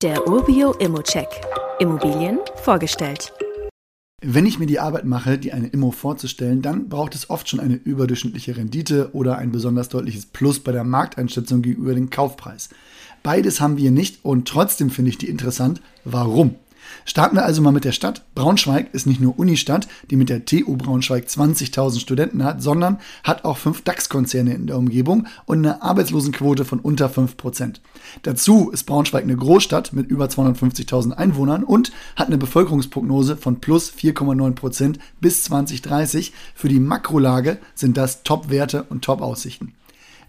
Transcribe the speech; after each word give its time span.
Der 0.00 0.28
Urbio 0.28 0.74
Immocheck. 0.74 1.26
Immobilien 1.80 2.38
vorgestellt. 2.62 3.32
Wenn 4.22 4.46
ich 4.46 4.60
mir 4.60 4.66
die 4.66 4.78
Arbeit 4.78 5.04
mache, 5.04 5.38
die 5.38 5.52
eine 5.52 5.66
Immo 5.66 5.90
vorzustellen, 5.90 6.62
dann 6.62 6.88
braucht 6.88 7.16
es 7.16 7.30
oft 7.30 7.48
schon 7.48 7.58
eine 7.58 7.74
überdurchschnittliche 7.74 8.56
Rendite 8.56 9.10
oder 9.12 9.38
ein 9.38 9.50
besonders 9.50 9.88
deutliches 9.88 10.26
Plus 10.26 10.60
bei 10.60 10.70
der 10.70 10.84
Markteinschätzung 10.84 11.62
gegenüber 11.62 11.94
dem 11.94 12.10
Kaufpreis. 12.10 12.68
Beides 13.24 13.60
haben 13.60 13.76
wir 13.76 13.90
nicht 13.90 14.24
und 14.24 14.46
trotzdem 14.46 14.90
finde 14.90 15.08
ich 15.10 15.18
die 15.18 15.28
interessant. 15.28 15.80
Warum? 16.04 16.54
Starten 17.04 17.36
wir 17.36 17.44
also 17.44 17.62
mal 17.62 17.72
mit 17.72 17.84
der 17.84 17.92
Stadt. 17.92 18.24
Braunschweig 18.34 18.92
ist 18.92 19.06
nicht 19.06 19.20
nur 19.20 19.38
Unistadt, 19.38 19.88
die 20.10 20.16
mit 20.16 20.28
der 20.28 20.44
TU 20.44 20.76
Braunschweig 20.76 21.24
20.000 21.26 22.00
Studenten 22.00 22.44
hat, 22.44 22.62
sondern 22.62 22.98
hat 23.24 23.44
auch 23.44 23.56
fünf 23.56 23.82
DAX-Konzerne 23.82 24.54
in 24.54 24.66
der 24.66 24.76
Umgebung 24.76 25.26
und 25.46 25.58
eine 25.58 25.82
Arbeitslosenquote 25.82 26.64
von 26.64 26.80
unter 26.80 27.08
5%. 27.08 27.76
Dazu 28.22 28.70
ist 28.70 28.84
Braunschweig 28.84 29.22
eine 29.22 29.36
Großstadt 29.36 29.92
mit 29.92 30.10
über 30.10 30.26
250.000 30.26 31.12
Einwohnern 31.12 31.64
und 31.64 31.92
hat 32.16 32.28
eine 32.28 32.38
Bevölkerungsprognose 32.38 33.36
von 33.36 33.60
plus 33.60 33.92
4,9% 33.92 34.96
bis 35.20 35.44
2030. 35.44 36.32
Für 36.54 36.68
die 36.68 36.80
Makrolage 36.80 37.58
sind 37.74 37.96
das 37.96 38.22
Top-Werte 38.22 38.84
und 38.84 39.04
Top-Aussichten. 39.04 39.74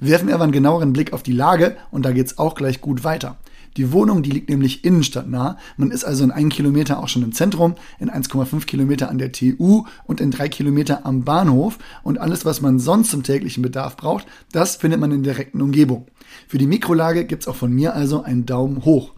Werfen 0.00 0.28
wir 0.28 0.34
aber 0.34 0.44
einen 0.44 0.52
genaueren 0.52 0.92
Blick 0.92 1.12
auf 1.12 1.22
die 1.22 1.32
Lage 1.32 1.76
und 1.90 2.04
da 2.04 2.12
geht 2.12 2.26
es 2.26 2.38
auch 2.38 2.54
gleich 2.54 2.80
gut 2.80 3.02
weiter. 3.02 3.36
Die 3.78 3.92
Wohnung, 3.92 4.24
die 4.24 4.30
liegt 4.30 4.50
nämlich 4.50 4.84
innenstadtnah. 4.84 5.56
Man 5.76 5.92
ist 5.92 6.04
also 6.04 6.24
in 6.24 6.32
einem 6.32 6.48
Kilometer 6.48 6.98
auch 6.98 7.06
schon 7.06 7.22
im 7.22 7.30
Zentrum, 7.30 7.76
in 8.00 8.10
1,5 8.10 8.66
Kilometer 8.66 9.08
an 9.08 9.18
der 9.18 9.30
TU 9.30 9.84
und 10.04 10.20
in 10.20 10.32
drei 10.32 10.48
Kilometer 10.48 11.06
am 11.06 11.22
Bahnhof. 11.22 11.78
Und 12.02 12.18
alles, 12.18 12.44
was 12.44 12.60
man 12.60 12.80
sonst 12.80 13.12
zum 13.12 13.22
täglichen 13.22 13.62
Bedarf 13.62 13.96
braucht, 13.96 14.26
das 14.50 14.74
findet 14.74 14.98
man 14.98 15.12
in 15.12 15.22
direkten 15.22 15.62
Umgebung. 15.62 16.08
Für 16.48 16.58
die 16.58 16.66
Mikrolage 16.66 17.24
gibt 17.24 17.44
es 17.44 17.48
auch 17.48 17.54
von 17.54 17.72
mir 17.72 17.94
also 17.94 18.24
einen 18.24 18.46
Daumen 18.46 18.84
hoch. 18.84 19.12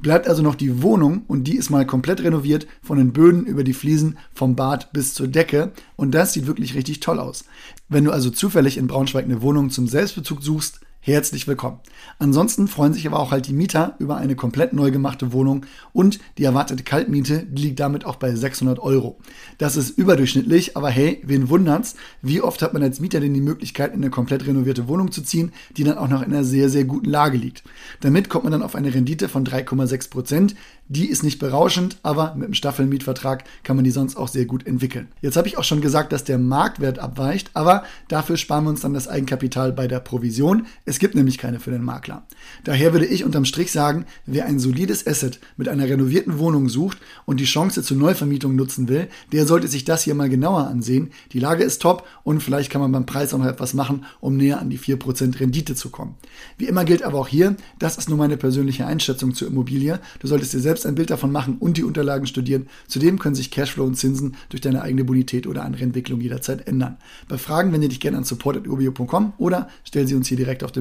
Bleibt 0.00 0.28
also 0.28 0.40
noch 0.40 0.54
die 0.54 0.82
Wohnung 0.82 1.22
und 1.26 1.44
die 1.44 1.56
ist 1.56 1.70
mal 1.70 1.84
komplett 1.84 2.22
renoviert, 2.22 2.68
von 2.82 2.98
den 2.98 3.12
Böden 3.12 3.44
über 3.44 3.64
die 3.64 3.72
Fliesen, 3.72 4.18
vom 4.32 4.54
Bad 4.54 4.92
bis 4.92 5.14
zur 5.14 5.26
Decke 5.26 5.72
und 5.96 6.14
das 6.14 6.32
sieht 6.32 6.46
wirklich 6.46 6.76
richtig 6.76 7.00
toll 7.00 7.18
aus. 7.18 7.44
Wenn 7.88 8.04
du 8.04 8.12
also 8.12 8.30
zufällig 8.30 8.76
in 8.76 8.86
Braunschweig 8.86 9.24
eine 9.24 9.42
Wohnung 9.42 9.70
zum 9.70 9.88
Selbstbezug 9.88 10.44
suchst, 10.44 10.80
herzlich 11.06 11.46
willkommen. 11.46 11.78
Ansonsten 12.18 12.66
freuen 12.66 12.92
sich 12.92 13.06
aber 13.06 13.20
auch 13.20 13.30
halt 13.30 13.46
die 13.46 13.52
Mieter 13.52 13.94
über 14.00 14.16
eine 14.16 14.34
komplett 14.34 14.72
neu 14.72 14.90
gemachte 14.90 15.32
Wohnung 15.32 15.64
und 15.92 16.18
die 16.36 16.42
erwartete 16.42 16.82
Kaltmiete 16.82 17.46
liegt 17.54 17.78
damit 17.78 18.04
auch 18.04 18.16
bei 18.16 18.34
600 18.34 18.80
Euro. 18.80 19.16
Das 19.58 19.76
ist 19.76 19.90
überdurchschnittlich, 19.90 20.76
aber 20.76 20.90
hey, 20.90 21.22
wen 21.24 21.48
wundert's? 21.48 21.94
Wie 22.22 22.42
oft 22.42 22.60
hat 22.60 22.72
man 22.72 22.82
als 22.82 22.98
Mieter 22.98 23.20
denn 23.20 23.34
die 23.34 23.40
Möglichkeit, 23.40 23.94
in 23.94 24.02
eine 24.02 24.10
komplett 24.10 24.48
renovierte 24.48 24.88
Wohnung 24.88 25.12
zu 25.12 25.22
ziehen, 25.22 25.52
die 25.76 25.84
dann 25.84 25.96
auch 25.96 26.08
noch 26.08 26.22
in 26.22 26.32
einer 26.32 26.42
sehr, 26.42 26.68
sehr 26.70 26.84
guten 26.84 27.08
Lage 27.08 27.38
liegt? 27.38 27.62
Damit 28.00 28.28
kommt 28.28 28.42
man 28.42 28.52
dann 28.52 28.62
auf 28.62 28.74
eine 28.74 28.92
Rendite 28.92 29.28
von 29.28 29.46
3,6 29.46 30.10
Prozent. 30.10 30.56
Die 30.88 31.08
ist 31.08 31.22
nicht 31.22 31.38
berauschend, 31.38 31.98
aber 32.02 32.34
mit 32.34 32.44
einem 32.44 32.54
Staffelmietvertrag 32.54 33.44
kann 33.62 33.76
man 33.76 33.84
die 33.84 33.90
sonst 33.90 34.16
auch 34.16 34.28
sehr 34.28 34.44
gut 34.44 34.66
entwickeln. 34.66 35.08
Jetzt 35.20 35.36
habe 35.36 35.46
ich 35.46 35.58
auch 35.58 35.64
schon 35.64 35.80
gesagt, 35.80 36.12
dass 36.12 36.24
der 36.24 36.38
Marktwert 36.38 36.98
abweicht, 36.98 37.50
aber 37.54 37.84
dafür 38.08 38.36
sparen 38.36 38.64
wir 38.64 38.70
uns 38.70 38.80
dann 38.80 38.94
das 38.94 39.08
Eigenkapital 39.08 39.72
bei 39.72 39.88
der 39.88 40.00
Provision. 40.00 40.66
Es 40.84 40.95
es 40.96 41.00
gibt 41.00 41.14
nämlich 41.14 41.36
keine 41.36 41.60
für 41.60 41.70
den 41.70 41.84
Makler. 41.84 42.26
Daher 42.64 42.94
würde 42.94 43.04
ich 43.04 43.22
unterm 43.22 43.44
Strich 43.44 43.70
sagen, 43.70 44.06
wer 44.24 44.46
ein 44.46 44.58
solides 44.58 45.06
Asset 45.06 45.40
mit 45.58 45.68
einer 45.68 45.84
renovierten 45.84 46.38
Wohnung 46.38 46.70
sucht 46.70 46.96
und 47.26 47.38
die 47.38 47.44
Chance 47.44 47.82
zur 47.82 47.98
Neuvermietung 47.98 48.56
nutzen 48.56 48.88
will, 48.88 49.08
der 49.30 49.46
sollte 49.46 49.68
sich 49.68 49.84
das 49.84 50.04
hier 50.04 50.14
mal 50.14 50.30
genauer 50.30 50.68
ansehen. 50.68 51.10
Die 51.32 51.38
Lage 51.38 51.64
ist 51.64 51.82
top 51.82 52.06
und 52.24 52.42
vielleicht 52.42 52.70
kann 52.70 52.80
man 52.80 52.92
beim 52.92 53.04
Preis 53.04 53.34
auch 53.34 53.38
noch 53.38 53.44
etwas 53.44 53.74
machen, 53.74 54.06
um 54.20 54.38
näher 54.38 54.58
an 54.58 54.70
die 54.70 54.78
4% 54.78 55.38
Rendite 55.38 55.74
zu 55.74 55.90
kommen. 55.90 56.14
Wie 56.56 56.64
immer 56.64 56.86
gilt 56.86 57.02
aber 57.02 57.18
auch 57.18 57.28
hier, 57.28 57.56
das 57.78 57.98
ist 57.98 58.08
nur 58.08 58.16
meine 58.16 58.38
persönliche 58.38 58.86
Einschätzung 58.86 59.34
zur 59.34 59.48
Immobilie. 59.48 60.00
Du 60.20 60.28
solltest 60.28 60.54
dir 60.54 60.60
selbst 60.60 60.86
ein 60.86 60.94
Bild 60.94 61.10
davon 61.10 61.30
machen 61.30 61.58
und 61.60 61.76
die 61.76 61.84
Unterlagen 61.84 62.26
studieren. 62.26 62.70
Zudem 62.88 63.18
können 63.18 63.34
sich 63.34 63.50
Cashflow 63.50 63.84
und 63.84 63.96
Zinsen 63.96 64.34
durch 64.48 64.62
deine 64.62 64.80
eigene 64.80 65.04
Bonität 65.04 65.46
oder 65.46 65.62
andere 65.62 65.82
Entwicklung 65.82 66.22
jederzeit 66.22 66.66
ändern. 66.66 66.96
Bei 67.28 67.36
Fragen 67.36 67.70
wende 67.74 67.90
dich 67.90 68.00
gerne 68.00 68.16
an 68.16 68.24
support.urbio.com 68.24 69.34
oder 69.36 69.68
stell 69.84 70.06
sie 70.06 70.14
uns 70.14 70.28
hier 70.28 70.38
direkt 70.38 70.64
auf 70.64 70.72